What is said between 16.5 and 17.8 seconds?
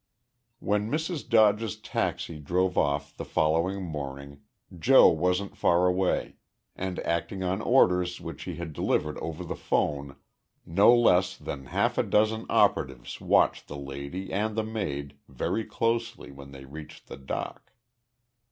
reached the dock.